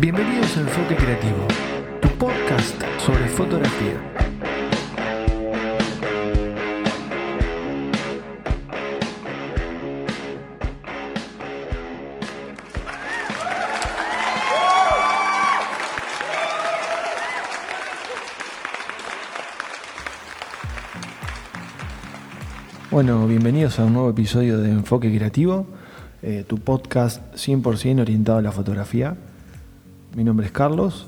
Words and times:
Bienvenidos 0.00 0.56
a 0.56 0.60
Enfoque 0.60 0.94
Creativo, 0.94 1.46
tu 2.00 2.08
podcast 2.10 2.80
sobre 3.04 3.26
fotografía. 3.26 4.27
Bueno, 22.98 23.28
bienvenidos 23.28 23.78
a 23.78 23.84
un 23.84 23.92
nuevo 23.92 24.10
episodio 24.10 24.58
de 24.58 24.72
Enfoque 24.72 25.16
Creativo, 25.16 25.66
eh, 26.20 26.44
tu 26.44 26.58
podcast 26.58 27.22
100% 27.36 28.00
orientado 28.00 28.38
a 28.38 28.42
la 28.42 28.50
fotografía. 28.50 29.14
Mi 30.16 30.24
nombre 30.24 30.46
es 30.46 30.50
Carlos 30.50 31.06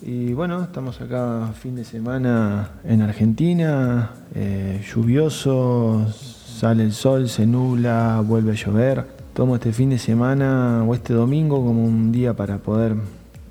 y 0.00 0.32
bueno, 0.32 0.62
estamos 0.62 1.00
acá 1.00 1.50
fin 1.60 1.74
de 1.74 1.84
semana 1.84 2.70
en 2.84 3.02
Argentina, 3.02 4.12
eh, 4.32 4.80
lluvioso, 4.86 6.06
sale 6.08 6.84
el 6.84 6.92
sol, 6.92 7.28
se 7.28 7.46
nubla, 7.48 8.22
vuelve 8.24 8.52
a 8.52 8.54
llover. 8.54 9.04
Tomo 9.32 9.56
este 9.56 9.72
fin 9.72 9.90
de 9.90 9.98
semana 9.98 10.84
o 10.86 10.94
este 10.94 11.14
domingo 11.14 11.56
como 11.56 11.84
un 11.84 12.12
día 12.12 12.34
para 12.34 12.58
poder 12.58 12.94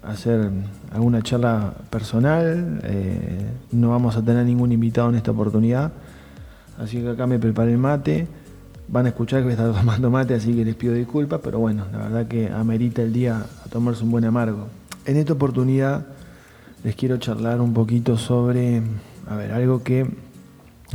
hacer 0.03 0.51
alguna 0.93 1.21
charla 1.21 1.73
personal. 1.89 2.79
Eh, 2.83 3.45
no 3.73 3.89
vamos 3.89 4.15
a 4.15 4.21
tener 4.21 4.45
ningún 4.45 4.71
invitado 4.71 5.09
en 5.09 5.15
esta 5.15 5.31
oportunidad, 5.31 5.91
así 6.77 7.01
que 7.01 7.09
acá 7.09 7.27
me 7.27 7.39
preparé 7.39 7.71
el 7.71 7.77
mate. 7.77 8.27
Van 8.87 9.05
a 9.05 9.09
escuchar 9.09 9.39
que 9.39 9.43
voy 9.45 9.51
a 9.51 9.55
estar 9.55 9.73
tomando 9.73 10.09
mate, 10.09 10.33
así 10.33 10.53
que 10.53 10.65
les 10.65 10.75
pido 10.75 10.93
disculpas, 10.93 11.39
pero 11.43 11.59
bueno, 11.59 11.85
la 11.91 11.99
verdad 11.99 12.27
que 12.27 12.49
amerita 12.49 13.01
el 13.01 13.13
día 13.13 13.45
a 13.65 13.69
tomarse 13.69 14.03
un 14.03 14.11
buen 14.11 14.25
amargo. 14.25 14.67
En 15.05 15.17
esta 15.17 15.33
oportunidad 15.33 16.05
les 16.83 16.95
quiero 16.95 17.17
charlar 17.17 17.61
un 17.61 17.73
poquito 17.73 18.17
sobre, 18.17 18.81
a 19.27 19.35
ver, 19.35 19.51
algo 19.53 19.83
que 19.83 20.05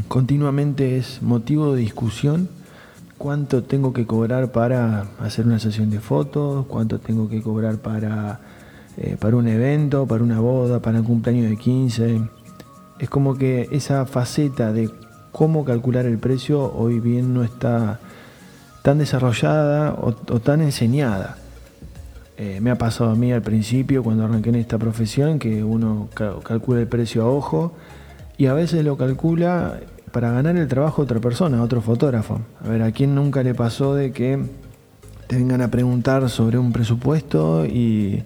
continuamente 0.06 0.98
es 0.98 1.22
motivo 1.22 1.74
de 1.74 1.80
discusión. 1.80 2.48
¿Cuánto 3.16 3.64
tengo 3.64 3.92
que 3.92 4.06
cobrar 4.06 4.52
para 4.52 5.08
hacer 5.18 5.46
una 5.46 5.58
sesión 5.58 5.90
de 5.90 5.98
fotos? 5.98 6.66
¿Cuánto 6.66 7.00
tengo 7.00 7.28
que 7.28 7.42
cobrar 7.42 7.78
para, 7.78 8.40
eh, 8.96 9.16
para 9.18 9.36
un 9.36 9.48
evento, 9.48 10.06
para 10.06 10.22
una 10.22 10.40
boda, 10.40 10.80
para 10.80 11.00
un 11.00 11.04
cumpleaños 11.04 11.50
de 11.50 11.56
15? 11.56 12.20
Es 13.00 13.08
como 13.08 13.36
que 13.36 13.68
esa 13.72 14.06
faceta 14.06 14.72
de 14.72 14.90
cómo 15.32 15.64
calcular 15.64 16.06
el 16.06 16.18
precio 16.18 16.72
hoy 16.74 17.00
bien 17.00 17.34
no 17.34 17.42
está 17.42 18.00
tan 18.82 18.98
desarrollada 18.98 19.94
o 19.98 20.12
tan 20.40 20.60
enseñada. 20.60 21.36
Eh, 22.40 22.60
me 22.60 22.70
ha 22.70 22.78
pasado 22.78 23.10
a 23.10 23.16
mí 23.16 23.32
al 23.32 23.42
principio 23.42 24.04
cuando 24.04 24.24
arranqué 24.24 24.50
en 24.50 24.54
esta 24.54 24.78
profesión 24.78 25.40
que 25.40 25.64
uno 25.64 26.08
calcula 26.14 26.80
el 26.80 26.86
precio 26.86 27.24
a 27.24 27.26
ojo 27.28 27.72
y 28.36 28.46
a 28.46 28.52
veces 28.52 28.84
lo 28.84 28.96
calcula 28.96 29.80
para 30.12 30.30
ganar 30.30 30.56
el 30.56 30.68
trabajo 30.68 31.02
a 31.02 31.04
otra 31.04 31.18
persona, 31.18 31.60
otro 31.60 31.80
fotógrafo. 31.80 32.40
A 32.64 32.68
ver, 32.68 32.82
¿a 32.82 32.92
quién 32.92 33.16
nunca 33.16 33.42
le 33.42 33.54
pasó 33.54 33.96
de 33.96 34.12
que 34.12 34.38
te 35.26 35.34
vengan 35.34 35.62
a 35.62 35.72
preguntar 35.72 36.30
sobre 36.30 36.58
un 36.58 36.72
presupuesto 36.72 37.66
y 37.66 38.22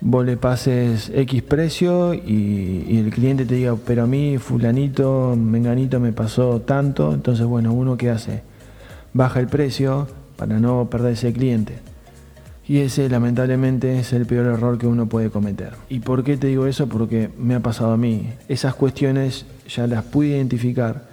vos 0.00 0.24
le 0.24 0.36
pases 0.36 1.10
X 1.14 1.42
precio 1.42 2.14
y, 2.14 2.98
el 2.98 3.10
cliente 3.10 3.44
te 3.44 3.56
diga, 3.56 3.76
pero 3.86 4.04
a 4.04 4.06
mí 4.06 4.38
fulanito, 4.38 5.36
menganito 5.36 6.00
me 6.00 6.12
pasó 6.12 6.60
tanto, 6.60 7.14
entonces 7.14 7.46
bueno, 7.46 7.72
uno 7.72 7.96
qué 7.96 8.10
hace? 8.10 8.42
Baja 9.12 9.40
el 9.40 9.48
precio 9.48 10.06
para 10.36 10.58
no 10.60 10.88
perder 10.90 11.14
ese 11.14 11.32
cliente. 11.32 11.78
Y 12.66 12.78
ese 12.78 13.08
lamentablemente 13.08 13.98
es 13.98 14.12
el 14.12 14.26
peor 14.26 14.46
error 14.46 14.76
que 14.76 14.86
uno 14.86 15.08
puede 15.08 15.30
cometer. 15.30 15.72
¿Y 15.88 16.00
por 16.00 16.22
qué 16.22 16.36
te 16.36 16.48
digo 16.48 16.66
eso? 16.66 16.86
Porque 16.86 17.30
me 17.38 17.54
ha 17.54 17.60
pasado 17.60 17.92
a 17.92 17.96
mí. 17.96 18.30
Esas 18.46 18.74
cuestiones 18.74 19.46
ya 19.66 19.86
las 19.86 20.04
pude 20.04 20.28
identificar, 20.28 21.08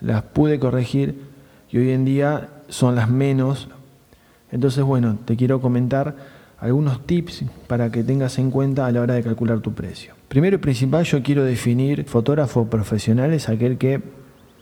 las 0.00 0.22
pude 0.22 0.60
corregir 0.60 1.20
y 1.68 1.78
hoy 1.78 1.90
en 1.90 2.04
día 2.04 2.48
son 2.68 2.94
las 2.94 3.10
menos. 3.10 3.68
Entonces, 4.52 4.84
bueno, 4.84 5.18
te 5.24 5.36
quiero 5.36 5.60
comentar 5.60 6.14
algunos 6.60 7.06
tips 7.06 7.44
para 7.66 7.90
que 7.90 8.04
tengas 8.04 8.38
en 8.38 8.50
cuenta 8.50 8.86
a 8.86 8.92
la 8.92 9.00
hora 9.00 9.14
de 9.14 9.22
calcular 9.22 9.60
tu 9.60 9.72
precio. 9.72 10.14
Primero 10.28 10.56
y 10.56 10.58
principal, 10.58 11.04
yo 11.04 11.22
quiero 11.22 11.44
definir 11.44 12.04
fotógrafo 12.04 12.66
profesional 12.66 13.32
es 13.32 13.48
aquel 13.48 13.78
que 13.78 14.00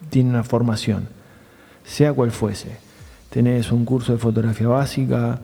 tiene 0.09 0.31
una 0.31 0.45
formación, 0.45 1.09
sea 1.85 2.13
cual 2.13 2.31
fuese. 2.31 2.77
Tenés 3.31 3.73
un 3.73 3.85
curso 3.85 4.13
de 4.13 4.19
fotografía 4.19 4.69
básica, 4.69 5.41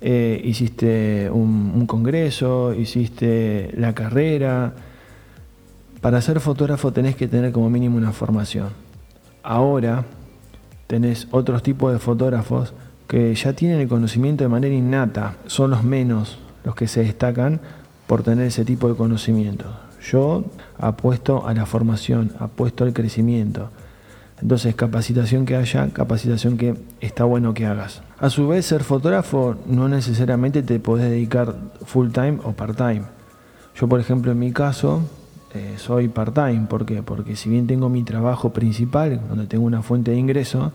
eh, 0.00 0.40
hiciste 0.44 1.30
un, 1.30 1.86
congreso, 1.86 2.74
hiciste 2.74 3.70
la 3.76 3.94
carrera. 3.94 4.74
Para 6.00 6.20
ser 6.20 6.38
fotógrafo 6.40 6.92
tenés 6.92 7.16
que 7.16 7.26
tener 7.26 7.50
como 7.50 7.70
mínimo 7.70 7.96
una 7.96 8.12
formación. 8.12 8.68
Ahora 9.42 10.04
tenés 10.86 11.26
otros 11.30 11.62
tipos 11.62 11.92
de 11.92 11.98
fotógrafos 11.98 12.74
que 13.06 13.34
ya 13.34 13.52
tienen 13.52 13.80
el 13.80 13.88
conocimiento 13.88 14.44
de 14.44 14.48
manera 14.48 14.74
innata, 14.74 15.36
son 15.46 15.70
los 15.70 15.84
menos 15.84 16.38
los 16.64 16.74
que 16.74 16.88
se 16.88 17.02
destacan 17.02 17.60
por 18.06 18.22
tener 18.22 18.46
ese 18.46 18.64
tipo 18.64 18.88
de 18.88 18.94
conocimiento. 18.94 19.66
Yo 20.10 20.44
apuesto 20.78 21.46
a 21.46 21.54
la 21.54 21.66
formación, 21.66 22.32
apuesto 22.38 22.84
al 22.84 22.92
crecimiento. 22.92 23.70
Entonces, 24.42 24.74
capacitación 24.74 25.46
que 25.46 25.56
haya, 25.56 25.88
capacitación 25.90 26.58
que 26.58 26.74
está 27.00 27.24
bueno 27.24 27.54
que 27.54 27.66
hagas. 27.66 28.02
A 28.18 28.28
su 28.30 28.48
vez, 28.48 28.66
ser 28.66 28.82
fotógrafo 28.82 29.56
no 29.66 29.88
necesariamente 29.88 30.62
te 30.62 30.80
podés 30.80 31.10
dedicar 31.10 31.54
full 31.84 32.10
time 32.10 32.38
o 32.42 32.52
part 32.52 32.76
time. 32.76 33.02
Yo, 33.74 33.88
por 33.88 34.00
ejemplo, 34.00 34.32
en 34.32 34.38
mi 34.38 34.52
caso, 34.52 35.02
eh, 35.54 35.74
soy 35.78 36.08
part 36.08 36.34
time. 36.34 36.66
¿Por 36.68 36.84
qué? 36.84 37.02
Porque 37.02 37.36
si 37.36 37.48
bien 37.48 37.66
tengo 37.66 37.88
mi 37.88 38.02
trabajo 38.02 38.52
principal, 38.52 39.20
donde 39.28 39.46
tengo 39.46 39.64
una 39.64 39.82
fuente 39.82 40.10
de 40.10 40.18
ingreso, 40.18 40.72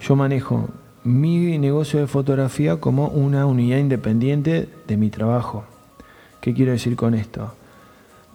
yo 0.00 0.16
manejo 0.16 0.70
mi 1.04 1.58
negocio 1.58 2.00
de 2.00 2.06
fotografía 2.06 2.76
como 2.76 3.08
una 3.08 3.46
unidad 3.46 3.78
independiente 3.78 4.68
de 4.86 4.96
mi 4.96 5.10
trabajo. 5.10 5.64
¿Qué 6.40 6.54
quiero 6.54 6.72
decir 6.72 6.96
con 6.96 7.14
esto? 7.14 7.54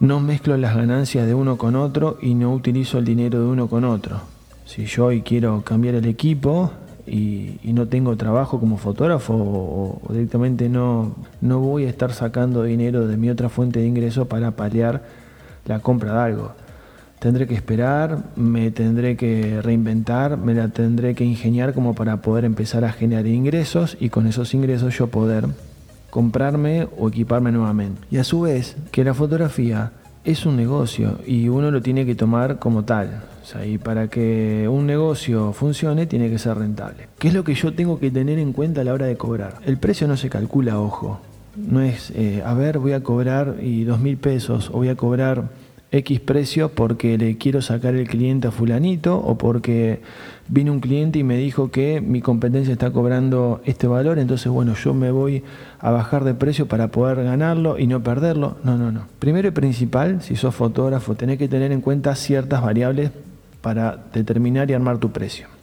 No 0.00 0.20
mezclo 0.20 0.56
las 0.56 0.76
ganancias 0.76 1.26
de 1.26 1.34
uno 1.34 1.56
con 1.56 1.76
otro 1.76 2.18
y 2.20 2.34
no 2.34 2.52
utilizo 2.52 2.98
el 2.98 3.04
dinero 3.04 3.40
de 3.40 3.46
uno 3.46 3.68
con 3.68 3.84
otro. 3.84 4.20
Si 4.64 4.84
yo 4.86 5.06
hoy 5.06 5.22
quiero 5.22 5.62
cambiar 5.62 5.94
el 5.94 6.06
equipo 6.06 6.72
y, 7.06 7.58
no 7.64 7.86
tengo 7.86 8.16
trabajo 8.16 8.58
como 8.58 8.78
fotógrafo 8.78 9.34
o, 9.34 10.12
directamente 10.12 10.68
no, 10.68 11.14
no 11.40 11.60
voy 11.60 11.84
a 11.84 11.88
estar 11.88 12.12
sacando 12.12 12.62
dinero 12.64 13.06
de 13.06 13.16
mi 13.16 13.30
otra 13.30 13.48
fuente 13.48 13.80
de 13.80 13.86
ingreso 13.86 14.26
para 14.26 14.50
paliar 14.50 15.04
la 15.66 15.78
compra 15.80 16.12
de 16.14 16.18
algo. 16.18 16.52
Tendré 17.18 17.46
que 17.46 17.54
esperar, 17.54 18.24
me 18.36 18.70
tendré 18.70 19.16
que 19.16 19.60
reinventar, 19.62 20.36
me 20.36 20.54
la 20.54 20.68
tendré 20.68 21.14
que 21.14 21.24
ingeniar 21.24 21.72
como 21.72 21.94
para 21.94 22.20
poder 22.20 22.44
empezar 22.44 22.84
a 22.84 22.92
generar 22.92 23.26
ingresos 23.26 23.96
y 23.98 24.10
con 24.10 24.26
esos 24.26 24.52
ingresos 24.52 24.96
yo 24.98 25.06
poder 25.08 25.46
comprarme 26.10 26.88
o 26.98 27.08
equiparme 27.08 27.52
nuevamente. 27.52 28.02
Y 28.10 28.18
a 28.18 28.24
su 28.24 28.42
vez, 28.42 28.76
que 28.90 29.04
la 29.04 29.14
fotografía 29.14 29.92
es 30.24 30.44
un 30.44 30.56
negocio 30.56 31.18
y 31.26 31.48
uno 31.48 31.70
lo 31.70 31.80
tiene 31.80 32.04
que 32.04 32.14
tomar 32.14 32.58
como 32.58 32.84
tal. 32.84 33.22
y 33.64 33.78
para 33.78 34.08
que 34.08 34.68
un 34.68 34.86
negocio 34.86 35.52
funcione 35.52 36.06
tiene 36.06 36.28
que 36.28 36.38
ser 36.38 36.58
rentable. 36.58 37.08
¿Qué 37.18 37.28
es 37.28 37.34
lo 37.34 37.44
que 37.44 37.54
yo 37.54 37.72
tengo 37.72 38.00
que 38.00 38.10
tener 38.10 38.38
en 38.38 38.52
cuenta 38.52 38.80
a 38.80 38.84
la 38.84 38.92
hora 38.92 39.06
de 39.06 39.16
cobrar? 39.16 39.54
El 39.64 39.78
precio 39.78 40.08
no 40.08 40.16
se 40.16 40.28
calcula, 40.28 40.80
ojo. 40.80 41.20
No 41.54 41.80
es, 41.80 42.10
eh, 42.10 42.42
a 42.44 42.54
ver, 42.54 42.80
voy 42.80 42.92
a 42.92 43.02
cobrar 43.02 43.56
y 43.62 43.84
dos 43.84 44.00
mil 44.00 44.18
pesos 44.18 44.68
o 44.70 44.78
voy 44.78 44.88
a 44.88 44.96
cobrar 44.96 45.44
X 45.92 46.20
precio 46.20 46.70
porque 46.70 47.16
le 47.16 47.38
quiero 47.38 47.62
sacar 47.62 47.94
el 47.94 48.08
cliente 48.08 48.48
a 48.48 48.50
fulanito 48.50 49.16
o 49.16 49.38
porque 49.38 50.00
vino 50.48 50.72
un 50.72 50.80
cliente 50.80 51.20
y 51.20 51.24
me 51.24 51.36
dijo 51.36 51.70
que 51.70 52.00
mi 52.00 52.20
competencia 52.20 52.72
está 52.72 52.90
cobrando 52.90 53.60
este 53.64 53.86
valor, 53.86 54.18
entonces 54.18 54.50
bueno, 54.50 54.74
yo 54.74 54.94
me 54.94 55.10
voy 55.10 55.44
a 55.78 55.90
bajar 55.90 56.24
de 56.24 56.34
precio 56.34 56.66
para 56.66 56.88
poder 56.88 57.22
ganarlo 57.24 57.78
y 57.78 57.86
no 57.86 58.02
perderlo. 58.02 58.56
No, 58.64 58.76
no, 58.76 58.90
no. 58.90 59.06
Primero 59.18 59.48
y 59.48 59.52
principal, 59.52 60.22
si 60.22 60.36
sos 60.36 60.54
fotógrafo, 60.54 61.14
tenés 61.14 61.38
que 61.38 61.48
tener 61.48 61.72
en 61.72 61.80
cuenta 61.80 62.14
ciertas 62.14 62.62
variables 62.62 63.10
para 63.60 63.96
determinar 64.12 64.70
y 64.70 64.74
armar 64.74 64.98
tu 64.98 65.10
precio. 65.12 65.55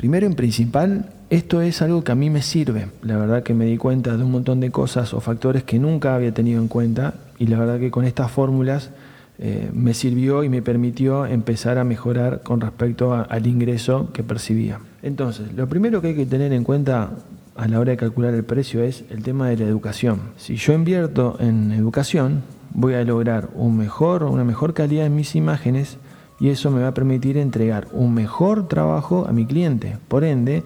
Primero 0.00 0.26
y 0.26 0.32
principal, 0.34 1.10
esto 1.28 1.60
es 1.60 1.82
algo 1.82 2.02
que 2.02 2.12
a 2.12 2.14
mí 2.14 2.30
me 2.30 2.40
sirve. 2.40 2.86
La 3.02 3.18
verdad 3.18 3.42
que 3.42 3.52
me 3.52 3.66
di 3.66 3.76
cuenta 3.76 4.16
de 4.16 4.24
un 4.24 4.30
montón 4.30 4.58
de 4.58 4.70
cosas 4.70 5.12
o 5.12 5.20
factores 5.20 5.62
que 5.62 5.78
nunca 5.78 6.14
había 6.14 6.32
tenido 6.32 6.62
en 6.62 6.68
cuenta 6.68 7.12
y 7.38 7.48
la 7.48 7.58
verdad 7.58 7.78
que 7.78 7.90
con 7.90 8.06
estas 8.06 8.30
fórmulas 8.30 8.92
eh, 9.38 9.68
me 9.74 9.92
sirvió 9.92 10.42
y 10.42 10.48
me 10.48 10.62
permitió 10.62 11.26
empezar 11.26 11.76
a 11.76 11.84
mejorar 11.84 12.40
con 12.42 12.62
respecto 12.62 13.12
al 13.12 13.46
ingreso 13.46 14.08
que 14.14 14.22
percibía. 14.22 14.80
Entonces, 15.02 15.52
lo 15.52 15.68
primero 15.68 16.00
que 16.00 16.08
hay 16.08 16.14
que 16.14 16.24
tener 16.24 16.54
en 16.54 16.64
cuenta 16.64 17.10
a 17.54 17.68
la 17.68 17.78
hora 17.78 17.90
de 17.90 17.98
calcular 17.98 18.32
el 18.32 18.44
precio 18.44 18.82
es 18.82 19.04
el 19.10 19.22
tema 19.22 19.50
de 19.50 19.58
la 19.58 19.66
educación. 19.66 20.20
Si 20.38 20.56
yo 20.56 20.72
invierto 20.72 21.36
en 21.40 21.72
educación, 21.72 22.40
voy 22.72 22.94
a 22.94 23.04
lograr 23.04 23.50
una 23.54 24.44
mejor 24.44 24.72
calidad 24.72 25.04
en 25.04 25.14
mis 25.14 25.36
imágenes 25.36 25.98
y 26.40 26.48
eso 26.48 26.70
me 26.70 26.80
va 26.80 26.88
a 26.88 26.94
permitir 26.94 27.36
entregar 27.36 27.86
un 27.92 28.14
mejor 28.14 28.66
trabajo 28.66 29.26
a 29.28 29.32
mi 29.32 29.44
cliente. 29.44 29.98
Por 30.08 30.24
ende, 30.24 30.64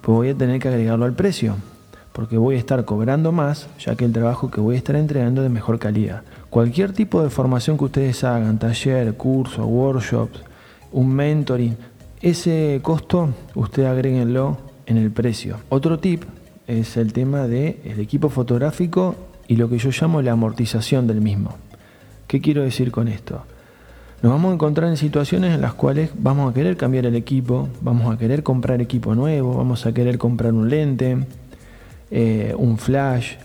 pues 0.00 0.16
voy 0.16 0.28
a 0.28 0.34
tener 0.34 0.60
que 0.60 0.68
agregarlo 0.68 1.04
al 1.04 1.14
precio, 1.14 1.56
porque 2.12 2.38
voy 2.38 2.54
a 2.54 2.58
estar 2.58 2.84
cobrando 2.84 3.32
más, 3.32 3.68
ya 3.78 3.96
que 3.96 4.04
el 4.04 4.12
trabajo 4.12 4.50
que 4.50 4.60
voy 4.60 4.76
a 4.76 4.78
estar 4.78 4.94
entregando 4.94 5.42
es 5.42 5.48
de 5.48 5.52
mejor 5.52 5.80
calidad. 5.80 6.22
Cualquier 6.48 6.92
tipo 6.92 7.22
de 7.22 7.28
formación 7.28 7.76
que 7.76 7.84
ustedes 7.84 8.22
hagan, 8.22 8.58
taller, 8.58 9.14
curso, 9.14 9.66
workshops, 9.66 10.40
un 10.92 11.12
mentoring, 11.12 11.76
ese 12.22 12.78
costo 12.82 13.30
usted 13.54 13.86
agréguenlo 13.86 14.58
en 14.86 14.96
el 14.96 15.10
precio. 15.10 15.56
Otro 15.70 15.98
tip 15.98 16.22
es 16.66 16.96
el 16.96 17.12
tema 17.12 17.48
del 17.48 17.80
el 17.84 17.98
equipo 17.98 18.28
fotográfico 18.28 19.16
y 19.48 19.56
lo 19.56 19.68
que 19.68 19.78
yo 19.78 19.90
llamo 19.90 20.22
la 20.22 20.32
amortización 20.32 21.08
del 21.08 21.20
mismo. 21.20 21.56
¿Qué 22.28 22.40
quiero 22.40 22.62
decir 22.62 22.92
con 22.92 23.08
esto? 23.08 23.42
Nos 24.22 24.32
vamos 24.32 24.50
a 24.50 24.54
encontrar 24.54 24.90
en 24.90 24.98
situaciones 24.98 25.54
en 25.54 25.62
las 25.62 25.72
cuales 25.72 26.10
vamos 26.14 26.50
a 26.50 26.54
querer 26.54 26.76
cambiar 26.76 27.06
el 27.06 27.16
equipo, 27.16 27.70
vamos 27.80 28.14
a 28.14 28.18
querer 28.18 28.42
comprar 28.42 28.82
equipo 28.82 29.14
nuevo, 29.14 29.56
vamos 29.56 29.86
a 29.86 29.94
querer 29.94 30.18
comprar 30.18 30.52
un 30.52 30.68
lente, 30.68 31.24
eh, 32.10 32.54
un 32.58 32.76
flash. 32.76 33.36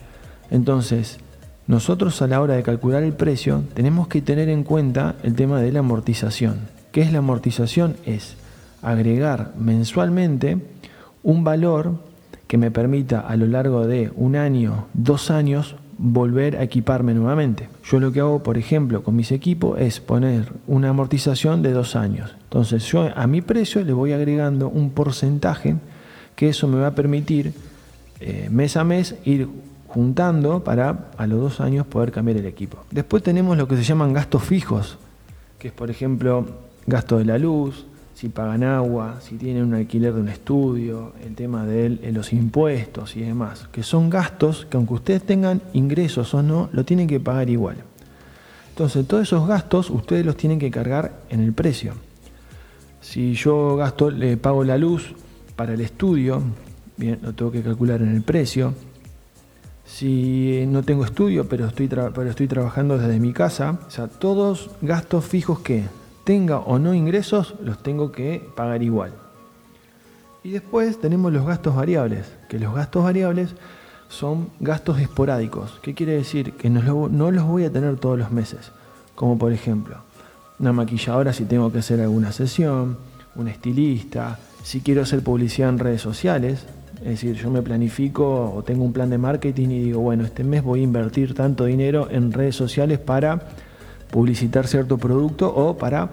Entonces, 0.52 1.18
nosotros 1.66 2.22
a 2.22 2.28
la 2.28 2.42
hora 2.42 2.56
de 2.56 2.64
calcular 2.64 3.04
el 3.04 3.14
precio 3.14 3.64
tenemos 3.74 4.10
que 4.10 4.22
tener 4.22 4.50
en 4.50 4.64
cuenta 4.64 5.16
el 5.24 5.34
tema 5.34 5.62
de 5.62 5.72
la 5.72 5.80
amortización. 5.80 6.68
¿Qué 6.92 7.04
es 7.04 7.14
la 7.14 7.20
amortización? 7.20 7.96
Es 8.06 8.36
agregar 8.82 9.54
mensualmente 9.58 10.58
un 11.24 11.46
valor 11.46 12.00
que 12.48 12.58
me 12.58 12.70
permita 12.70 13.22
a 13.22 13.38
lo 13.38 13.48
largo 13.48 13.88
de 13.88 14.12
un 14.18 14.36
año, 14.36 14.88
dos 14.94 15.32
años, 15.32 15.78
volver 15.98 16.58
a 16.58 16.64
equiparme 16.64 17.14
nuevamente. 17.14 17.70
Yo 17.84 18.00
lo 18.00 18.12
que 18.12 18.20
hago, 18.20 18.44
por 18.44 18.58
ejemplo, 18.58 19.04
con 19.04 19.16
mis 19.16 19.32
equipos 19.32 19.80
es 19.80 20.00
poner 20.00 20.52
una 20.68 20.90
amortización 20.90 21.62
de 21.62 21.72
dos 21.72 21.96
años. 21.96 22.36
Entonces 22.44 22.84
yo 22.86 23.10
a 23.16 23.28
mi 23.28 23.42
precio 23.42 23.84
le 23.84 23.94
voy 23.94 24.12
agregando 24.12 24.70
un 24.70 24.92
porcentaje 24.92 25.76
que 26.36 26.50
eso 26.50 26.68
me 26.68 26.80
va 26.80 26.88
a 26.88 26.96
permitir 26.96 27.54
eh, 28.20 28.50
mes 28.52 28.78
a 28.78 28.84
mes 28.84 29.16
ir 29.24 29.48
juntando 29.88 30.64
para 30.64 31.10
a 31.18 31.28
los 31.28 31.40
dos 31.40 31.62
años 31.62 31.88
poder 31.88 32.12
cambiar 32.12 32.38
el 32.38 32.46
equipo. 32.46 32.80
Después 32.92 33.24
tenemos 33.24 33.58
lo 33.58 33.68
que 33.68 33.78
se 33.78 33.84
llaman 33.84 34.14
gastos 34.14 34.44
fijos, 34.44 34.98
que 35.58 35.70
es 35.70 35.74
por 35.74 35.90
ejemplo 35.90 36.46
gasto 36.86 37.18
de 37.18 37.26
la 37.26 37.38
luz, 37.38 37.86
si 38.16 38.30
pagan 38.30 38.64
agua, 38.64 39.20
si 39.20 39.36
tienen 39.36 39.66
un 39.66 39.74
alquiler 39.74 40.14
de 40.14 40.22
un 40.22 40.30
estudio, 40.30 41.12
el 41.22 41.36
tema 41.36 41.66
de 41.66 41.90
los 42.14 42.32
impuestos 42.32 43.18
y 43.18 43.22
demás, 43.22 43.68
que 43.74 43.84
son 43.84 44.10
gastos 44.10 44.66
que 44.70 44.78
aunque 44.78 44.94
ustedes 44.94 45.24
tengan 45.24 45.62
ingresos 45.74 46.34
o 46.34 46.42
no, 46.42 46.70
lo 46.72 46.86
tienen 46.86 47.10
que 47.10 47.20
pagar 47.20 47.50
igual. 47.50 47.76
Entonces, 48.70 49.06
todos 49.06 49.24
esos 49.24 49.46
gastos 49.48 49.90
ustedes 49.90 50.26
los 50.26 50.38
tienen 50.38 50.60
que 50.60 50.72
cargar 50.72 51.20
en 51.30 51.42
el 51.42 51.52
precio. 51.52 51.94
Si 53.02 53.34
yo 53.34 53.76
gasto, 53.76 54.10
le 54.10 54.38
pago 54.38 54.64
la 54.64 54.78
luz 54.78 55.14
para 55.58 55.74
el 55.74 55.82
estudio, 55.82 56.42
bien, 56.96 57.20
lo 57.22 57.34
tengo 57.34 57.52
que 57.52 57.64
calcular 57.64 58.02
en 58.02 58.16
el 58.16 58.22
precio. 58.22 58.74
Si 59.86 60.64
no 60.70 60.84
tengo 60.84 61.04
estudio, 61.04 61.50
pero 61.50 61.68
estoy, 61.68 61.90
pero 61.90 62.30
estoy 62.30 62.48
trabajando 62.48 62.98
desde 62.98 63.20
mi 63.20 63.34
casa, 63.34 63.78
o 63.88 63.92
sea, 63.92 64.08
todos 64.08 64.72
gastos 64.82 65.26
fijos 65.26 65.60
que 65.60 65.84
tenga 66.26 66.58
o 66.58 66.78
no 66.80 66.94
ingresos, 66.94 67.56
los 67.62 67.82
tengo 67.82 68.12
que 68.12 68.46
pagar 68.56 68.84
igual. 68.84 69.14
Y 70.44 70.52
después 70.52 71.00
tenemos 71.00 71.32
los 71.32 71.46
gastos 71.46 71.76
variables, 71.76 72.26
que 72.50 72.60
los 72.60 72.76
gastos 72.76 73.04
variables 73.04 73.56
son 74.10 74.50
gastos 74.60 75.00
esporádicos. 75.00 75.80
¿Qué 75.82 75.94
quiere 75.94 76.14
decir? 76.14 76.54
Que 76.54 76.70
no, 76.70 77.32
los 77.32 77.44
voy 77.46 77.64
a 77.64 77.72
tener 77.72 77.96
todos 77.98 78.20
los 78.20 78.32
meses. 78.32 78.72
Como 79.16 79.38
por 79.38 79.54
ejemplo, 79.54 79.98
una 80.60 80.74
maquilladora 80.74 81.32
si 81.32 81.46
tengo 81.46 81.72
que 81.72 81.80
hacer 81.80 82.02
alguna 82.02 82.32
sesión, 82.32 82.98
un 83.36 83.48
estilista, 83.48 84.40
si 84.64 84.82
quiero 84.82 85.04
hacer 85.04 85.24
publicidad 85.24 85.70
en 85.70 85.80
redes 85.80 86.02
sociales, 86.02 86.66
es 87.00 87.06
decir, 87.06 87.36
yo 87.36 87.52
me 87.52 87.62
planifico 87.62 88.54
o 88.54 88.64
tengo 88.64 88.84
un 88.84 88.94
plan 88.94 89.10
de 89.10 89.18
marketing 89.18 89.70
y 89.70 89.84
digo, 89.84 90.02
bueno, 90.02 90.26
este 90.26 90.44
mes 90.44 90.64
voy 90.64 90.80
a 90.82 90.84
invertir 90.84 91.34
tanto 91.34 91.66
dinero 91.66 92.08
en 92.10 92.32
redes 92.32 92.56
sociales 92.56 93.00
para 93.00 93.48
publicitar 94.12 94.68
cierto 94.68 94.98
producto 94.98 95.54
o 95.54 95.78
para 95.78 96.10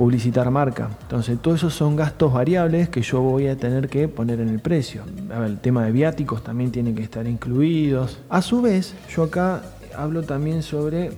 publicitar 0.00 0.50
marca. 0.50 0.88
Entonces, 1.02 1.38
todos 1.42 1.58
esos 1.58 1.74
son 1.74 1.94
gastos 1.94 2.32
variables 2.32 2.88
que 2.88 3.02
yo 3.02 3.20
voy 3.20 3.48
a 3.48 3.56
tener 3.56 3.90
que 3.90 4.08
poner 4.08 4.40
en 4.40 4.48
el 4.48 4.58
precio. 4.58 5.02
el 5.44 5.58
tema 5.58 5.84
de 5.84 5.92
viáticos 5.92 6.42
también 6.42 6.72
tiene 6.72 6.94
que 6.94 7.02
estar 7.02 7.26
incluidos. 7.26 8.18
A 8.30 8.40
su 8.40 8.62
vez, 8.62 8.94
yo 9.14 9.24
acá 9.24 9.62
hablo 9.94 10.22
también 10.22 10.62
sobre 10.62 11.12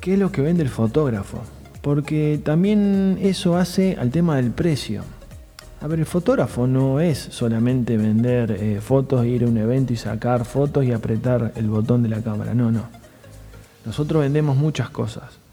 qué 0.00 0.14
es 0.14 0.18
lo 0.18 0.32
que 0.32 0.42
vende 0.42 0.64
el 0.64 0.68
fotógrafo, 0.70 1.38
porque 1.82 2.40
también 2.42 3.16
eso 3.22 3.56
hace 3.56 3.96
al 3.96 4.10
tema 4.10 4.34
del 4.34 4.50
precio. 4.50 5.02
A 5.80 5.86
ver, 5.86 6.00
el 6.00 6.06
fotógrafo 6.06 6.66
no 6.66 6.98
es 6.98 7.18
solamente 7.18 7.96
vender 7.96 8.50
eh, 8.50 8.80
fotos, 8.80 9.24
ir 9.24 9.44
a 9.44 9.46
un 9.46 9.56
evento 9.56 9.92
y 9.92 9.96
sacar 9.96 10.44
fotos 10.44 10.84
y 10.84 10.90
apretar 10.90 11.52
el 11.54 11.68
botón 11.68 12.02
de 12.02 12.08
la 12.08 12.22
cámara. 12.22 12.54
No, 12.54 12.72
no. 12.72 12.82
Nosotros 13.84 14.22
vendemos 14.22 14.56
muchas 14.56 14.90
cosas. 14.90 15.45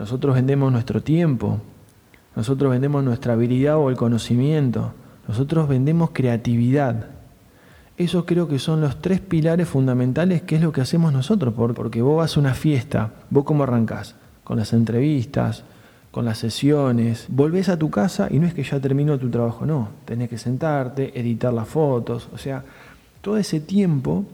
Nosotros 0.00 0.34
vendemos 0.34 0.72
nuestro 0.72 1.02
tiempo, 1.02 1.58
nosotros 2.34 2.70
vendemos 2.70 3.04
nuestra 3.04 3.34
habilidad 3.34 3.76
o 3.76 3.90
el 3.90 3.98
conocimiento, 3.98 4.94
nosotros 5.28 5.68
vendemos 5.68 6.12
creatividad. 6.14 7.08
Esos 7.98 8.24
creo 8.24 8.48
que 8.48 8.58
son 8.58 8.80
los 8.80 9.02
tres 9.02 9.20
pilares 9.20 9.68
fundamentales 9.68 10.40
que 10.40 10.56
es 10.56 10.62
lo 10.62 10.72
que 10.72 10.80
hacemos 10.80 11.12
nosotros, 11.12 11.52
porque 11.52 12.00
vos 12.00 12.16
vas 12.16 12.34
a 12.34 12.40
una 12.40 12.54
fiesta, 12.54 13.12
vos 13.28 13.44
cómo 13.44 13.64
arrancás, 13.64 14.14
con 14.42 14.56
las 14.56 14.72
entrevistas, 14.72 15.64
con 16.10 16.24
las 16.24 16.38
sesiones, 16.38 17.26
volvés 17.28 17.68
a 17.68 17.78
tu 17.78 17.90
casa 17.90 18.28
y 18.30 18.38
no 18.38 18.46
es 18.46 18.54
que 18.54 18.62
ya 18.62 18.80
terminó 18.80 19.18
tu 19.18 19.28
trabajo, 19.28 19.66
no, 19.66 19.90
tenés 20.06 20.30
que 20.30 20.38
sentarte, 20.38 21.20
editar 21.20 21.52
las 21.52 21.68
fotos, 21.68 22.30
o 22.32 22.38
sea, 22.38 22.64
todo 23.20 23.36
ese 23.36 23.60
tiempo 23.60 24.24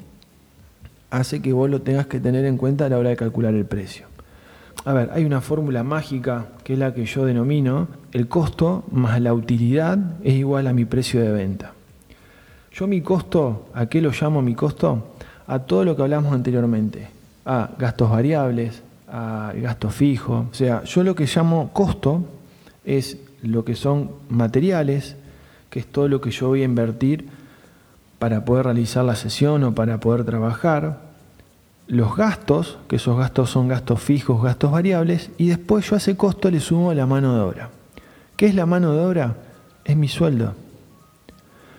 hace 1.10 1.42
que 1.42 1.52
vos 1.52 1.68
lo 1.68 1.82
tengas 1.82 2.06
que 2.06 2.20
tener 2.20 2.44
en 2.44 2.56
cuenta 2.56 2.86
a 2.86 2.88
la 2.88 2.98
hora 2.98 3.10
de 3.10 3.16
calcular 3.16 3.52
el 3.52 3.64
precio. 3.64 4.06
A 4.86 4.92
ver, 4.92 5.10
hay 5.12 5.24
una 5.24 5.40
fórmula 5.40 5.82
mágica 5.82 6.46
que 6.62 6.74
es 6.74 6.78
la 6.78 6.94
que 6.94 7.06
yo 7.06 7.24
denomino 7.24 7.88
el 8.12 8.28
costo 8.28 8.84
más 8.92 9.20
la 9.20 9.34
utilidad 9.34 9.98
es 10.22 10.34
igual 10.34 10.68
a 10.68 10.72
mi 10.72 10.84
precio 10.84 11.20
de 11.20 11.32
venta. 11.32 11.72
Yo 12.70 12.86
mi 12.86 13.00
costo, 13.00 13.66
¿a 13.74 13.86
qué 13.86 14.00
lo 14.00 14.12
llamo 14.12 14.42
mi 14.42 14.54
costo? 14.54 15.08
A 15.48 15.58
todo 15.58 15.84
lo 15.84 15.96
que 15.96 16.02
hablamos 16.02 16.32
anteriormente. 16.32 17.08
A 17.44 17.70
gastos 17.76 18.12
variables, 18.12 18.80
a 19.08 19.52
gastos 19.56 19.92
fijos. 19.92 20.46
O 20.52 20.54
sea, 20.54 20.84
yo 20.84 21.02
lo 21.02 21.16
que 21.16 21.26
llamo 21.26 21.70
costo 21.72 22.24
es 22.84 23.18
lo 23.42 23.64
que 23.64 23.74
son 23.74 24.12
materiales, 24.28 25.16
que 25.68 25.80
es 25.80 25.86
todo 25.86 26.06
lo 26.06 26.20
que 26.20 26.30
yo 26.30 26.46
voy 26.46 26.62
a 26.62 26.64
invertir 26.64 27.26
para 28.20 28.44
poder 28.44 28.66
realizar 28.66 29.04
la 29.04 29.16
sesión 29.16 29.64
o 29.64 29.74
para 29.74 29.98
poder 29.98 30.24
trabajar 30.24 31.05
los 31.88 32.16
gastos, 32.16 32.78
que 32.88 32.96
esos 32.96 33.16
gastos 33.16 33.50
son 33.50 33.68
gastos 33.68 34.00
fijos, 34.00 34.42
gastos 34.42 34.72
variables, 34.72 35.30
y 35.38 35.48
después 35.48 35.88
yo 35.88 35.94
a 35.94 35.98
ese 35.98 36.16
costo 36.16 36.50
le 36.50 36.60
sumo 36.60 36.92
la 36.94 37.06
mano 37.06 37.34
de 37.34 37.40
obra. 37.40 37.70
¿Qué 38.36 38.46
es 38.46 38.54
la 38.54 38.66
mano 38.66 38.92
de 38.92 39.04
obra? 39.04 39.36
Es 39.84 39.96
mi 39.96 40.08
sueldo. 40.08 40.54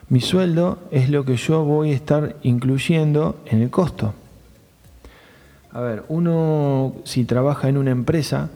Mi 0.10 0.22
sueldo 0.22 0.80
es 0.92 1.10
lo 1.10 1.26
que 1.26 1.36
yo 1.36 1.64
voy 1.66 1.92
a 1.92 1.96
estar 1.96 2.38
incluyendo 2.44 3.42
en 3.46 3.62
el 3.62 3.70
costo. 3.70 4.14
A 5.72 5.82
ver, 5.82 6.06
uno 6.08 6.96
si 7.04 7.26
trabaja 7.26 7.68
en 7.68 7.78
una 7.78 7.92
empresa, 7.92 8.50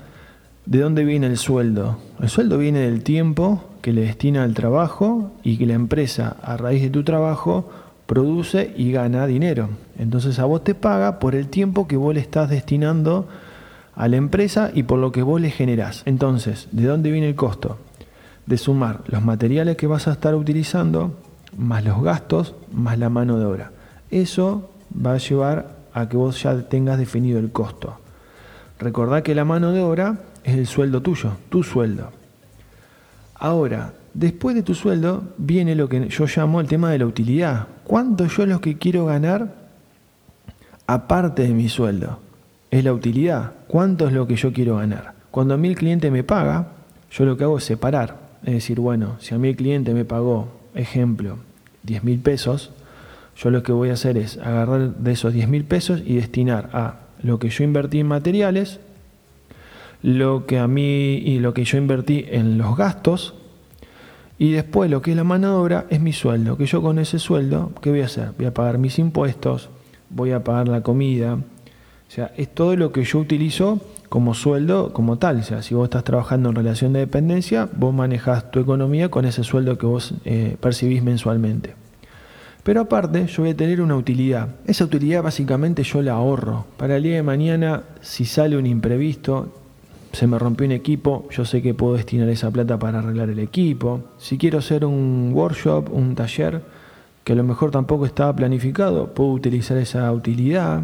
¿de 0.66 0.80
dónde 0.80 1.04
viene 1.04 1.28
el 1.28 1.38
sueldo? 1.38 1.98
El 2.22 2.30
sueldo 2.30 2.58
viene 2.58 2.80
del 2.80 3.04
tiempo 3.04 3.66
que 3.82 3.92
le 3.92 4.02
destina 4.02 4.44
al 4.44 4.54
trabajo 4.54 5.32
y 5.44 5.58
que 5.58 5.66
la 5.66 5.74
empresa, 5.74 6.38
a 6.42 6.56
raíz 6.56 6.82
de 6.82 6.90
tu 6.90 7.04
trabajo, 7.04 7.70
produce 8.12 8.74
y 8.76 8.92
gana 8.92 9.26
dinero. 9.26 9.70
Entonces 9.98 10.38
a 10.40 10.44
vos 10.44 10.66
te 10.66 10.76
paga 10.76 11.18
por 11.18 11.34
el 11.34 11.48
tiempo 11.48 11.88
que 11.88 11.96
vos 11.96 12.14
le 12.14 12.20
estás 12.20 12.50
destinando 12.50 13.30
a 13.96 14.10
la 14.10 14.18
empresa 14.18 14.70
y 14.74 14.84
por 14.84 15.00
lo 15.00 15.14
que 15.14 15.22
vos 15.22 15.40
le 15.40 15.50
generás. 15.50 16.04
Entonces, 16.06 16.68
¿de 16.74 16.88
dónde 16.88 17.10
viene 17.10 17.30
el 17.30 17.36
costo? 17.36 17.78
De 18.48 18.58
sumar 18.58 19.00
los 19.08 19.24
materiales 19.24 19.78
que 19.78 19.88
vas 19.88 20.10
a 20.10 20.12
estar 20.12 20.36
utilizando, 20.36 21.16
más 21.56 21.86
los 21.86 22.04
gastos, 22.04 22.54
más 22.74 23.00
la 23.00 23.08
mano 23.08 23.40
de 23.40 23.46
obra. 23.46 23.72
Eso 24.10 24.72
va 24.94 25.14
a 25.14 25.18
llevar 25.18 25.78
a 25.94 26.10
que 26.10 26.18
vos 26.18 26.44
ya 26.44 26.68
tengas 26.68 26.98
definido 26.98 27.40
el 27.40 27.54
costo. 27.54 27.98
Recordá 28.78 29.24
que 29.24 29.36
la 29.36 29.46
mano 29.46 29.72
de 29.72 29.80
obra 29.80 30.18
es 30.44 30.58
el 30.58 30.68
sueldo 30.68 31.02
tuyo, 31.02 31.38
tu 31.48 31.64
sueldo. 31.64 32.12
Ahora, 33.36 33.94
Después 34.14 34.56
de 34.56 34.64
tu 34.64 34.76
sueldo 34.76 35.24
viene 35.38 35.76
lo 35.76 35.88
que 35.88 36.10
yo 36.10 36.26
llamo 36.26 36.60
el 36.60 36.68
tema 36.68 36.92
de 36.92 37.00
la 37.00 37.06
utilidad. 37.06 37.68
¿Cuánto 37.84 38.26
yo 38.26 38.46
lo 38.46 38.60
que 38.60 38.78
quiero 38.78 39.06
ganar 39.06 39.56
aparte 40.88 41.44
de 41.44 41.54
mi 41.54 41.70
sueldo? 41.70 42.20
Es 42.70 42.84
la 42.84 42.94
utilidad. 42.94 43.54
¿Cuánto 43.68 44.08
es 44.08 44.14
lo 44.14 44.28
que 44.28 44.36
yo 44.36 44.52
quiero 44.52 44.78
ganar? 44.78 45.14
Cuando 45.32 45.54
a 45.54 45.58
mí 45.58 45.70
el 45.70 45.76
cliente 45.76 46.12
me 46.12 46.24
paga, 46.24 46.68
yo 47.12 47.26
lo 47.26 47.38
que 47.38 47.46
hago 47.46 47.58
es 47.58 47.64
separar. 47.64 48.18
Es 48.44 48.54
decir, 48.54 48.80
bueno, 48.80 49.16
si 49.20 49.34
a 49.34 49.38
mí 49.38 49.50
el 49.50 49.56
cliente 49.56 49.94
me 49.94 50.06
pagó, 50.06 50.50
ejemplo, 50.76 51.38
10 51.84 52.04
mil 52.04 52.20
pesos, 52.20 52.72
yo 53.38 53.50
lo 53.50 53.64
que 53.64 53.72
voy 53.72 53.90
a 53.90 53.94
hacer 53.94 54.18
es 54.18 54.38
agarrar 54.38 54.96
de 54.96 55.12
esos 55.12 55.34
10 55.34 55.48
mil 55.48 55.64
pesos 55.64 56.02
y 56.06 56.16
destinar 56.16 56.70
a 56.74 57.00
lo 57.24 57.40
que 57.40 57.50
yo 57.50 57.64
invertí 57.64 58.00
en 58.00 58.08
materiales 58.08 58.80
lo 60.04 60.46
que 60.46 60.58
a 60.60 60.68
mí 60.68 61.16
y 61.18 61.40
lo 61.40 61.54
que 61.54 61.64
yo 61.64 61.78
invertí 61.78 62.26
en 62.30 62.58
los 62.58 62.76
gastos. 62.76 63.36
Y 64.42 64.54
después 64.54 64.90
lo 64.90 65.04
que 65.04 65.12
es 65.12 65.18
la 65.18 65.24
mano 65.24 65.50
de 65.50 65.54
obra 65.54 65.86
es 65.92 66.02
mi 66.02 66.14
sueldo, 66.14 66.58
que 66.58 66.66
yo 66.66 66.82
con 66.82 66.98
ese 66.98 67.20
sueldo, 67.20 67.74
¿qué 67.80 67.92
voy 67.92 68.02
a 68.02 68.06
hacer? 68.06 68.32
Voy 68.36 68.48
a 68.48 68.54
pagar 68.56 68.80
mis 68.80 68.98
impuestos, 68.98 69.70
voy 70.10 70.32
a 70.32 70.44
pagar 70.44 70.68
la 70.68 70.82
comida. 70.82 71.36
O 71.36 71.42
sea, 72.12 72.34
es 72.36 72.52
todo 72.52 72.76
lo 72.76 72.92
que 72.92 73.04
yo 73.04 73.20
utilizo 73.20 73.80
como 74.10 74.34
sueldo 74.34 74.94
como 74.94 75.20
tal. 75.20 75.42
O 75.42 75.44
sea, 75.44 75.62
si 75.62 75.76
vos 75.76 75.84
estás 75.84 76.04
trabajando 76.04 76.50
en 76.50 76.56
relación 76.56 76.92
de 76.92 77.02
dependencia, 77.02 77.70
vos 77.78 77.94
manejas 77.94 78.50
tu 78.50 78.60
economía 78.60 79.10
con 79.10 79.26
ese 79.26 79.44
sueldo 79.44 79.78
que 79.78 79.86
vos 79.86 80.16
eh, 80.26 80.58
percibís 80.60 81.04
mensualmente. 81.04 81.76
Pero 82.64 82.82
aparte, 82.82 83.28
yo 83.28 83.44
voy 83.44 83.52
a 83.52 83.56
tener 83.56 83.80
una 83.80 83.96
utilidad. 83.96 84.56
Esa 84.66 84.86
utilidad 84.86 85.22
básicamente 85.22 85.84
yo 85.84 86.02
la 86.02 86.14
ahorro. 86.14 86.66
Para 86.78 86.98
el 86.98 87.04
día 87.04 87.18
de 87.18 87.22
mañana, 87.22 87.84
si 88.02 88.26
sale 88.26 88.58
un 88.58 88.66
imprevisto, 88.66 89.61
se 90.12 90.28
me 90.28 90.38
rompió 90.40 90.66
un 90.66 90.74
equipo, 90.74 91.28
yo 91.32 91.46
sé 91.46 91.62
que 91.62 91.74
puedo 91.74 91.96
destinar 91.96 92.30
esa 92.30 92.52
plata 92.52 92.78
para 92.78 93.00
arreglar 93.00 93.30
el 93.30 93.40
equipo. 93.40 94.02
Si 94.18 94.38
quiero 94.38 94.60
hacer 94.60 94.86
un 94.86 95.32
workshop, 95.34 95.90
un 95.92 96.16
taller, 96.16 96.62
que 97.24 97.34
a 97.34 97.36
lo 97.36 97.44
mejor 97.44 97.72
tampoco 97.72 98.06
estaba 98.06 98.36
planificado, 98.36 99.14
puedo 99.14 99.32
utilizar 99.32 99.78
esa 99.78 100.12
utilidad 100.12 100.84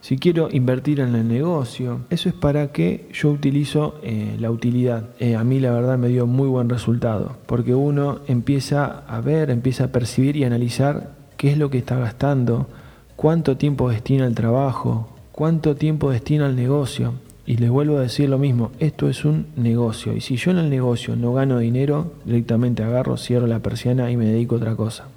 si 0.00 0.16
quiero 0.16 0.48
invertir 0.50 1.00
en 1.00 1.14
el 1.14 1.28
negocio, 1.28 2.00
eso 2.08 2.30
es 2.30 2.34
para 2.34 2.72
que 2.72 3.06
yo 3.12 3.30
utilizo 3.30 4.00
eh, 4.02 4.34
la 4.40 4.50
utilidad. 4.50 5.10
Eh, 5.18 5.36
a 5.36 5.44
mí 5.44 5.60
la 5.60 5.72
verdad 5.72 5.98
me 5.98 6.08
dio 6.08 6.26
muy 6.26 6.48
buen 6.48 6.70
resultado, 6.70 7.36
porque 7.44 7.74
uno 7.74 8.20
empieza 8.26 9.04
a 9.06 9.20
ver, 9.20 9.50
empieza 9.50 9.84
a 9.84 9.88
percibir 9.88 10.36
y 10.36 10.44
analizar 10.44 11.10
qué 11.36 11.50
es 11.50 11.58
lo 11.58 11.68
que 11.68 11.76
está 11.76 11.98
gastando, 11.98 12.66
cuánto 13.14 13.58
tiempo 13.58 13.90
destina 13.90 14.24
al 14.24 14.34
trabajo, 14.34 15.10
cuánto 15.32 15.76
tiempo 15.76 16.10
destina 16.10 16.46
al 16.46 16.56
negocio. 16.56 17.12
Y 17.50 17.56
les 17.56 17.68
vuelvo 17.68 17.96
a 17.96 18.02
decir 18.02 18.28
lo 18.28 18.38
mismo, 18.38 18.70
esto 18.78 19.08
es 19.08 19.24
un 19.24 19.46
negocio. 19.56 20.14
Y 20.14 20.20
si 20.20 20.36
yo 20.36 20.52
en 20.52 20.58
el 20.58 20.70
negocio 20.70 21.16
no 21.16 21.34
gano 21.34 21.58
dinero, 21.58 22.12
directamente 22.24 22.84
agarro, 22.84 23.16
cierro 23.16 23.48
la 23.48 23.58
persiana 23.58 24.08
y 24.08 24.16
me 24.16 24.26
dedico 24.26 24.54
a 24.54 24.58
otra 24.58 24.76
cosa. 24.76 25.08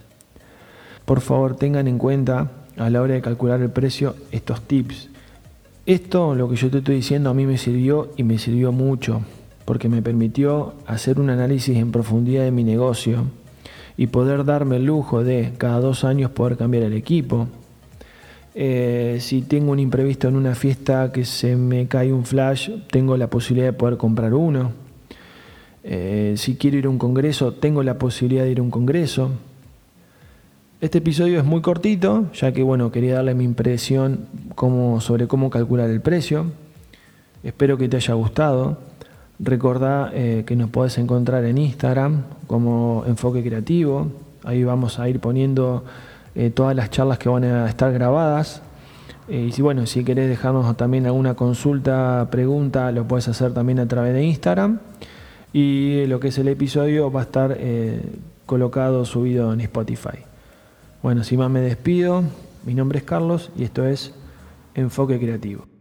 Por 1.06 1.22
favor, 1.22 1.56
tengan 1.56 1.88
en 1.88 2.00
cuenta 2.00 2.50
a 2.75 2.90
la 2.90 3.04
hora 3.04 3.13
de 3.13 3.22
calcular 3.22 3.62
el 3.62 3.70
precio 3.70 4.16
estos 4.32 4.62
tips. 4.62 5.10
Esto, 5.86 6.34
lo 6.34 6.50
que 6.50 6.56
yo 6.56 6.72
te 6.72 6.80
estoy 6.80 6.96
diciendo, 6.96 7.30
a 7.30 7.36
mí 7.36 7.46
me 7.46 7.60
sirvió 7.60 8.10
y 8.18 8.24
me 8.24 8.40
sirvió 8.40 8.72
mucho, 8.72 9.22
porque 9.63 9.88
me 9.88 10.02
permitió 10.02 10.74
hacer 10.88 11.20
un 11.20 11.30
análisis 11.30 11.78
en 11.78 11.92
profundidad 11.92 12.46
de 12.46 12.52
mi 12.52 12.63
negocio 12.63 13.25
y 13.96 14.08
poder 14.08 14.44
darme 14.44 14.78
el 14.78 14.86
lujo 14.86 15.24
de 15.24 15.54
cada 15.60 15.80
dos 15.80 16.04
años 16.04 16.32
poder 16.32 16.58
cambiar 16.58 16.86
el 16.86 16.94
equipo. 16.94 17.48
Eh, 18.55 19.17
si 19.19 19.41
tengo 19.41 19.72
un 19.72 19.79
imprevisto 19.79 20.27
en 20.27 20.36
una 20.36 20.53
fiesta 20.53 21.12
que 21.12 21.25
se 21.25 21.55
me 21.55 21.88
cae 21.88 22.13
un 22.13 22.25
flash, 22.25 22.69
tengo 22.91 23.17
la 23.17 23.27
posibilidad 23.27 23.67
de 23.67 23.74
poder 23.74 23.98
comprar 23.98 24.33
uno. 24.33 24.72
Eh, 25.83 26.36
si 26.38 26.55
quiero 26.55 26.77
ir 26.77 26.86
a 26.86 26.89
un 26.89 27.00
congreso, 27.00 27.53
tengo 27.53 27.83
la 27.83 27.98
posibilidad 27.98 28.43
de 28.43 28.51
ir 28.51 28.60
a 28.60 28.62
un 28.62 28.72
congreso. 28.72 29.31
Este 30.81 31.00
episodio 31.00 31.39
es 31.39 31.45
muy 31.45 31.62
cortito, 31.62 32.25
ya 32.33 32.51
que 32.51 32.62
bueno, 32.62 32.91
quería 32.91 33.15
darle 33.15 33.33
mi 33.33 33.45
impresión 33.45 34.27
sobre 35.00 35.27
cómo 35.27 35.50
calcular 35.50 35.89
el 35.89 36.01
precio. 36.01 36.48
Espero 37.43 37.77
que 37.77 37.89
te 37.89 37.98
haya 37.98 38.13
gustado. 38.13 38.77
Recordá 39.39 40.12
eh, 40.13 40.43
que 40.45 40.55
nos 40.55 40.69
podés 40.69 40.98
encontrar 40.98 41.43
en 41.45 41.57
Instagram 41.57 42.24
como 42.48 43.03
Enfoque 43.07 43.43
Creativo. 43.43 44.12
Ahí 44.43 44.63
vamos 44.63 45.00
a 45.00 45.10
ir 45.10 45.19
poniendo 45.19 45.86
eh, 46.36 46.50
todas 46.50 46.75
las 46.75 46.90
charlas 46.90 47.18
que 47.18 47.30
van 47.30 47.44
a 47.44 47.70
estar 47.70 47.92
grabadas. 47.94 48.62
Eh, 49.28 49.46
y 49.50 49.52
si 49.52 49.62
bueno, 49.62 49.86
si 49.86 50.04
querés 50.04 50.30
dejarnos 50.30 50.75
también 50.78 51.06
alguna 51.06 51.36
consulta, 51.36 52.28
pregunta, 52.32 52.92
lo 52.92 53.08
puedes 53.08 53.28
hacer 53.28 53.54
también 53.54 53.80
a 53.80 53.88
través 53.88 54.13
de 54.13 54.24
Instagram. 54.24 54.80
Y 55.54 56.06
lo 56.08 56.20
que 56.20 56.30
es 56.30 56.38
el 56.38 56.48
episodio 56.48 57.12
va 57.12 57.22
a 57.22 57.24
estar 57.24 57.58
colocado, 58.48 59.06
subido 59.06 59.54
en 59.54 59.62
Spotify. 59.62 60.25
Bueno, 61.04 61.24
sin 61.24 61.40
más 61.40 61.52
me 61.52 61.60
despido. 61.62 62.24
Mi 62.66 62.74
nombre 62.74 63.00
es 63.00 63.04
Carlos 63.04 63.52
y 63.56 63.63
esto 63.63 63.86
es 63.86 64.13
Enfoque 64.74 65.20
Creativo. 65.20 65.73